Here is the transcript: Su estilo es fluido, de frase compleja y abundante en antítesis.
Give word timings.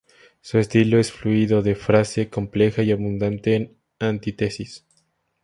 Su 0.41 0.57
estilo 0.57 0.97
es 0.97 1.11
fluido, 1.11 1.61
de 1.61 1.75
frase 1.75 2.27
compleja 2.27 2.81
y 2.81 2.91
abundante 2.91 3.53
en 3.53 3.77
antítesis. 3.99 4.83